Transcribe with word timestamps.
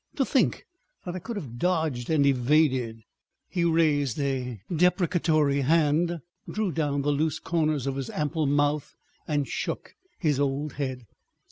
To 0.15 0.25
think 0.25 0.65
that 1.05 1.15
I 1.15 1.19
could 1.19 1.35
have 1.35 1.59
dodged 1.59 2.09
and 2.09 2.25
evaded———" 2.25 3.03
He 3.47 3.63
raised 3.63 4.19
a 4.19 4.59
deprecatory 4.75 5.61
hand, 5.61 6.21
drew 6.49 6.71
down 6.71 7.03
the 7.03 7.11
loose 7.11 7.37
corners 7.37 7.85
of 7.85 7.97
his 7.97 8.09
ample 8.09 8.47
mouth, 8.47 8.95
and 9.27 9.47
shook 9.47 9.93
his 10.17 10.39
old 10.39 10.73
head. 10.73 11.05